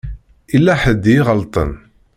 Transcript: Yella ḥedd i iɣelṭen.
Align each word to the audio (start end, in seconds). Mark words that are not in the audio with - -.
Yella 0.51 0.73
ḥedd 0.81 1.03
i 1.07 1.13
iɣelṭen. 1.19 1.71